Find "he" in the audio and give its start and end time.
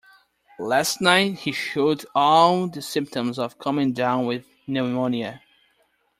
1.41-1.51